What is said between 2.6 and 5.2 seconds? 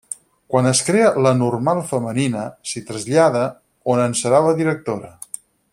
s'hi trasllada, on en serà directora.